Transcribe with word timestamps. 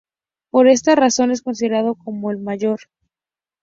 Por 0.49 0.67
esta 0.67 0.95
razón 0.95 1.29
es 1.29 1.43
considerado 1.43 1.93
como 1.93 2.31
el 2.31 2.39
mayor. 2.39 2.79